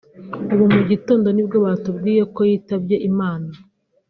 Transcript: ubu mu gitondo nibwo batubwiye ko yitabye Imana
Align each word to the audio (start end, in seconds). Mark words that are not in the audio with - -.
ubu 0.53 0.65
mu 0.73 0.81
gitondo 0.89 1.27
nibwo 1.31 1.57
batubwiye 1.65 2.23
ko 2.35 2.41
yitabye 2.49 2.95
Imana 3.09 3.49